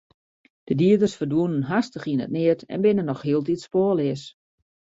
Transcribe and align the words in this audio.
De 0.67 0.73
dieders 0.79 1.17
ferdwûnen 1.17 1.67
hastich 1.69 2.05
yn 2.11 2.23
it 2.25 2.33
neat 2.35 2.61
en 2.73 2.83
binne 2.83 3.03
noch 3.05 3.25
hieltyd 3.25 3.61
spoarleas. 3.65 4.23